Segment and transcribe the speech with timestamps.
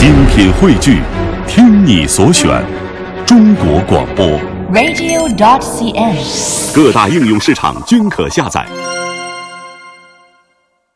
[0.00, 1.02] 精品汇聚，
[1.46, 2.64] 听你所选，
[3.26, 4.26] 中国广播。
[4.72, 6.74] radio.dot.cn，。
[6.74, 8.66] 各大应用市场均可下载。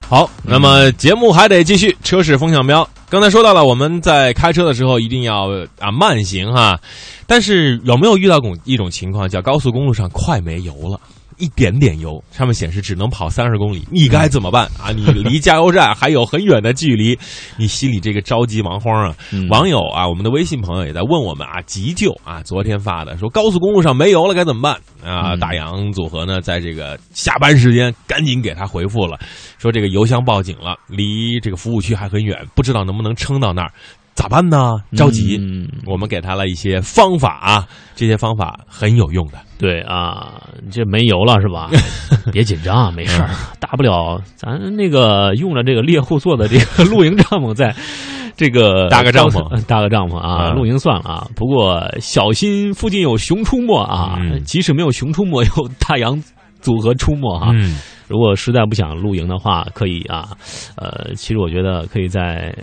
[0.08, 1.94] 好，那么节目还得继续。
[2.02, 6.80] 车市风向标，刚才说到了，我们在开车的时候一定要啊慢行哈。
[7.26, 10.98] 但是有没有遇到过一种情况，叫高速公路上快没油了？
[11.38, 14.90] 一点点油，上面显示只能跑三十公里， 你该怎么办啊？
[14.90, 17.18] 你 离加油站还有很远的距离，
[17.56, 19.16] 你心里这个着急忙慌啊！
[19.50, 25.36] 网友啊，我们的微信朋友也在问我们啊，急救啊，昨天发的说高速公路上没油了该怎么办啊？
[25.36, 29.18] 大洋组合呢，在这个下班时间赶紧给他回复了，
[29.58, 33.70] 说这个油箱报警了，离这个服务区还很远，不知道能不能撑到那儿。
[34.14, 34.76] 咋办呢？
[34.96, 39.38] 着急，嗯我们给他了一些方法啊，这些方法很有用的。
[39.58, 41.70] 对啊，这没油了是吧？
[42.32, 47.74] 别紧张啊，没事儿， 大不了咱那个用了这个猎户座的这个露营帐篷，在
[48.36, 51.26] 这个搭个帐篷搭个帐篷啊，嗯露营算了啊。
[51.36, 56.20] 不过小心附近有熊出没啊，嗯即使没有熊出没，有大洋
[56.60, 57.50] 组合出没啊。
[57.52, 57.76] 嗯，
[58.06, 60.28] 如果实在不想露营的话，可以啊，
[60.76, 62.54] 呃，其实我觉得可以在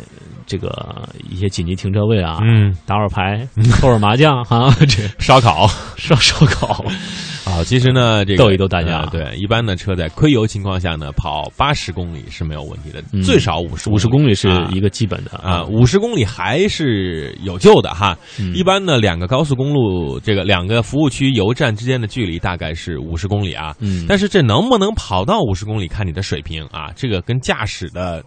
[0.45, 3.47] 这个一些紧急停车位啊，嗯，打会儿牌，
[3.79, 5.67] 搓会儿麻将啊，这烧烤
[5.97, 6.83] 烧烧烤。
[7.51, 9.01] 啊，其实呢，这个逗一逗大家。
[9.01, 13.21] 呃对，一般的车在亏油情况下呢，跑八十公里是没有问题的，嗯。
[13.21, 14.69] 最少五十五十公里是啊。
[14.73, 18.17] 一个基本的啊，五十公里还是有救的哈。
[18.39, 18.55] 嗯。
[18.55, 23.75] 一般呢，两个高速公路这个两个服务区油站之间的距离大概是五十公里啊。
[23.79, 24.05] 嗯。
[24.07, 28.23] 但是这能不能跑到五十公里，看你的水平啊，这个跟驾驶的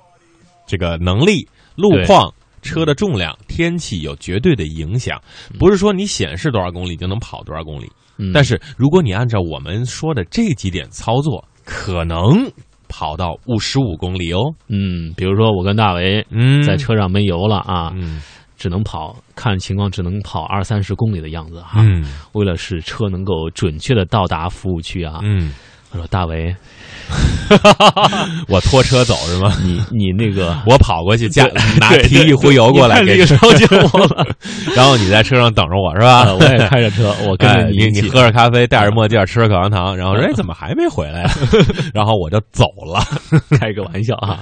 [0.67, 2.33] 这个能力、路况。
[2.63, 5.21] 车的重量、天气有绝对的影响，
[5.59, 7.87] 不是说你显示多少公里就能跑多少公里。
[8.17, 8.33] 嗯。
[8.33, 12.51] 但是如果你按照我们说的这几点操作，可能
[12.89, 14.41] 跑到五十五公里哦。
[14.69, 16.63] 嗯，比如说我跟大为嗯。
[16.63, 18.21] 在车上没油了啊，嗯。
[18.57, 21.83] 只能跑，看情况只能跑二三十公里的样子哈。
[21.83, 22.05] 嗯。
[22.33, 25.53] 为了使车能够准确的到达服务区啊，嗯，
[25.91, 26.55] 我说大为，
[28.49, 29.55] 我拖车走是吗？
[29.63, 31.45] 你你那个我跑过去加
[31.79, 34.27] 拿提一壶油过来给你看，你着急我了，
[34.75, 36.35] 然后你在车上等着我是啊吧？
[36.35, 41.31] 我也开着车，我跟着你你喝着咖啡，戴着墨镜，吃着口香糖，然后说：“哎，怎么还没回来呀？”
[41.95, 43.01] 然后我就走了。
[43.59, 44.41] 开个玩笑啊。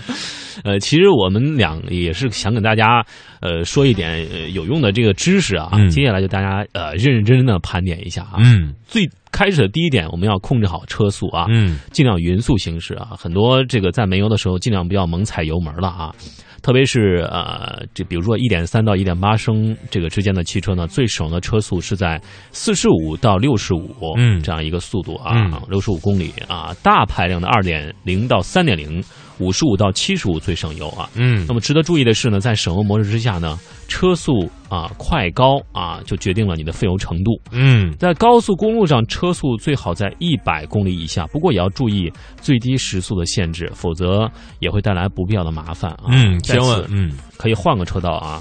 [0.65, 3.03] 呃，其实我们俩也是想给大家
[3.41, 5.71] 呃说一点呃有用的这个知识啊。
[5.73, 8.35] 嗯接下来就大家呃认认真真的盘点一下啊。
[8.37, 13.11] 嗯最开始的第一点，我们要控制好车速啊，嗯尽量匀速行驶啊。
[13.19, 16.15] 很多这个在没油的时候，尽量不要猛踩油门了啊。
[16.63, 26.73] 特别是呃，这比如说一点三到一点八升这个之间的汽车呢，最省的车速是在四十五到六十五，嗯这样一个速度啊嗯，六十五公里啊。
[26.81, 29.03] 大排量的二点零到三点零，
[29.43, 31.09] 五十五到七十五最省油啊。
[31.15, 33.59] 嗯那么值得注意的是呢，在省油模式之下呢，
[33.89, 37.33] 车速啊快高啊就决定了你的费油程度。
[37.51, 46.05] 嗯在高速公路上，车速最好在一百公里以下，不过也要注意最低时速的限制，否则也会带来不必要的麻烦啊。
[46.09, 48.41] 嗯，千万嗯，可以换个车道啊，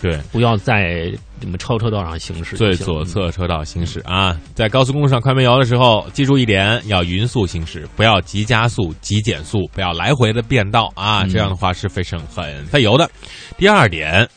[0.00, 2.56] 对，不要在你们超车道上行驶。
[2.56, 13.10] 最左侧车道行驶啊，在高速公路上快没油的时候，记住一点，要匀速行驶，不要急加速、急减速，不要来回的变道啊，嗯这样的话是非常很费油的。
[13.56, 14.28] 第二点，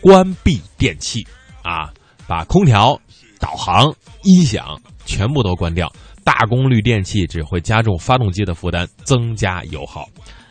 [0.00, 1.26] 关闭电器
[1.62, 1.90] 啊，
[2.26, 3.00] 把空调、
[3.38, 5.92] 导航、音响全部都关掉。
[6.24, 10.08] 大功率电器只会加重发动机的负担，增加油耗。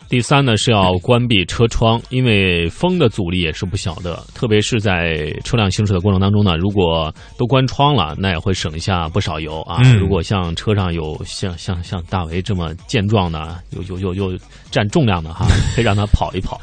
[0.08, 9.80] 第三呢是要关闭车窗，因为风的阻力也是不小的，特别是在车辆行驶的过程当中呢，如果都关窗了，那也会省下不少油啊。
[9.84, 14.38] 嗯如果像车上有像像像大为这么健壮的，有有有有
[14.70, 16.60] 占重量的哈，可以让他跑一跑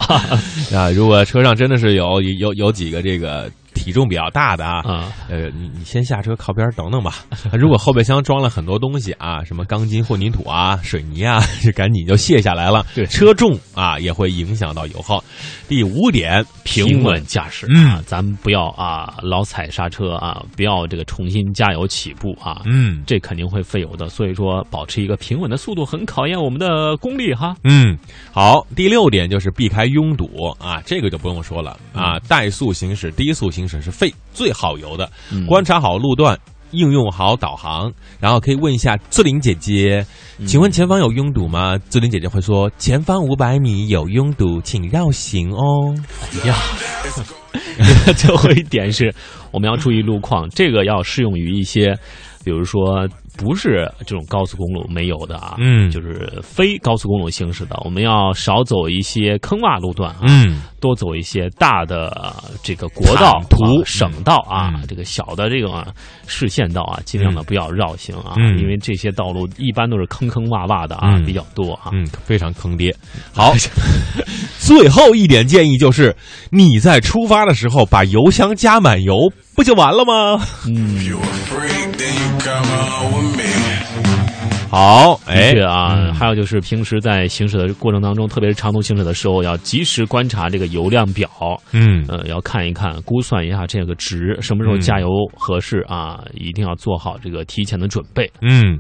[0.74, 3.52] 啊，如果车上真的是有有有几个这个
[3.84, 5.12] 体重比较大的啊，啊。
[5.30, 7.26] 呃，你你先下车靠边等等吧。
[7.52, 12.86] 如果后备箱装了很多东西啊，什么钢筋、混凝土啊、水泥啊，就 赶紧就卸下来了。
[12.96, 15.22] 对车重啊也会影响到油耗。
[15.68, 24.08] 第五点，平稳驾驶嗯啊，咱们不要啊老踩刹车啊，不要这个重新加油起步啊，嗯这肯定会费油的。
[24.08, 27.56] 所以说，保持一个平稳的速度很考验我们的功力哈。
[27.64, 27.98] 嗯，
[28.32, 28.66] 好。
[28.76, 35.10] 第六点就是避开拥堵啊，这个就不用说了啊，怠速行驶、低速行驶是费最好油的。
[35.32, 36.38] 嗯观察好路段。
[36.76, 40.04] 应用好导航，然后可以问一下志玲姐姐，
[40.48, 41.78] 请问前方有拥堵吗？
[41.88, 45.94] 志玲姐姐会说前方五百米有拥堵，请绕行哦。
[46.48, 46.56] 呀，
[48.18, 49.14] 最后一点是，
[49.54, 51.96] 我们要注意路况，这个要适用于一些，
[52.44, 53.08] 比如说
[53.38, 55.90] 不是这种高速公路没有的啊，嗯。
[55.90, 60.62] 就是非高速公路行驶的，我们要少走一些坑洼路段啊，嗯。
[60.80, 64.86] 多走一些大的呃这个国道坦途啊省道啊，嗯。
[64.88, 65.88] 这个小的这个啊
[66.28, 68.60] 市县道啊，尽量的不要绕行啊，嗯。
[68.60, 71.26] 因为这些道路一般都是坑坑洼洼的啊，嗯。
[71.26, 71.90] 比较多啊。
[71.94, 72.94] 嗯，非常坑爹。
[73.34, 73.54] 好，
[74.60, 76.16] 最后一点建议就是，
[76.50, 80.42] 你在出发的时候把油箱加满油，不就完了吗？
[80.68, 81.00] 嗯.
[84.70, 91.30] 好，的哎确啊，嗯还有就是平时在行驶的过程当中，特别是长途行驶的时候，要及时观察这个油量表，
[91.74, 98.28] 嗯呃，要看一看，估算一下这个值，什么时候嗯加油合适啊，一定要做好这个提前的准备。
[98.42, 98.80] 嗯。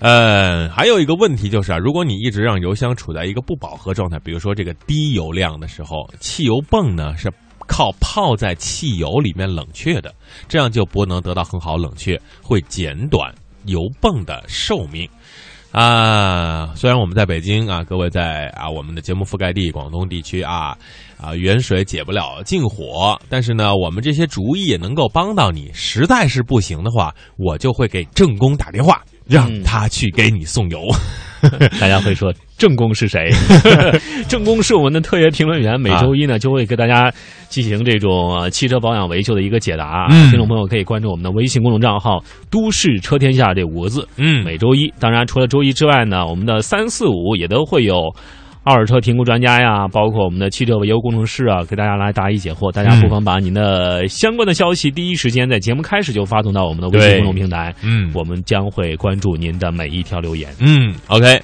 [0.00, 7.30] 呃，还有一个问题就是啊，如果你一直让油箱处在一个不饱和状态，比如说这个低油量的时候，汽油泵呢是
[7.72, 10.14] 靠泡在汽油里面冷却的，
[10.46, 13.34] 这样就不能得到很好冷却，会减短
[13.64, 15.08] 油泵的寿命。
[15.70, 20.76] 啊，虽然我们在北京啊，各位在啊我们的节目覆盖地广东地区啊
[21.18, 25.70] 啊远水解不了近火，但是呢，我们这些主意也能够帮到你。
[25.72, 30.86] 实在是不行的话，我就会给正宫打电话，让嗯他去给你送油。
[31.80, 33.30] 大家会说正宫是谁？
[34.28, 37.12] 正宫是我们的特约评论员，每周一呢就会给大家
[37.48, 40.06] 进行这种呃汽车保养维修的一个解答。
[40.10, 44.06] 嗯听众朋友可以关注我们的微信公众账号“都市车天下”这五个字。
[44.16, 48.14] 嗯每周一，当然除了周一之外呢，我们的三四五也都会有。
[48.64, 52.70] 二手车评估专家呀，包括我们的汽车维修工程师啊，给大家来答疑解惑。
[52.70, 60.48] 大家不妨把您的相关的消息第一时间在节目开始就发送到我们的微信公众平台，嗯我们将会关注您的每一条留言。
[60.60, 61.40] 嗯，OK。